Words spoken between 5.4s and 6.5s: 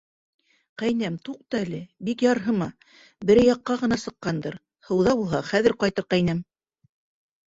хәҙер ҡайтыр, ҡәйнәм!